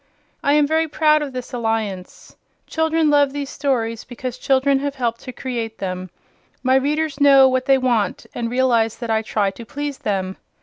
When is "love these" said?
3.11-3.51